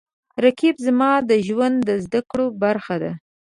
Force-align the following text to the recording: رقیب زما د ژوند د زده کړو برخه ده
رقیب 0.43 0.75
زما 0.85 1.11
د 1.29 1.31
ژوند 1.47 1.77
د 1.87 1.89
زده 2.05 2.21
کړو 2.29 2.45
برخه 2.63 2.95
ده 3.03 3.11